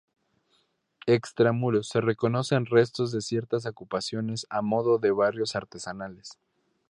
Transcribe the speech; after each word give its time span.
Extramuros 1.05 1.87
se 1.87 2.01
reconocen 2.01 2.65
restos 2.65 3.11
de 3.11 3.21
ciertas 3.21 3.67
ocupaciones 3.67 4.47
a 4.49 4.63
modo 4.63 4.97
de 4.97 5.11
barrios 5.11 5.55
artesanales. 5.55 6.39